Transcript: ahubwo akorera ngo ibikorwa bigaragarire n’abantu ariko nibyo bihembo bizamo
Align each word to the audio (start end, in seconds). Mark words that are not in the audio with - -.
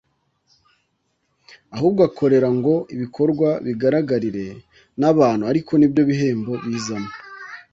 ahubwo 1.75 2.01
akorera 2.09 2.49
ngo 2.57 2.73
ibikorwa 2.95 3.47
bigaragarire 3.65 4.47
n’abantu 4.99 5.43
ariko 5.51 5.71
nibyo 5.75 6.01
bihembo 6.09 6.53
bizamo 6.67 7.11